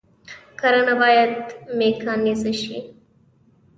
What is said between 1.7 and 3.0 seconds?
میکانیزه شي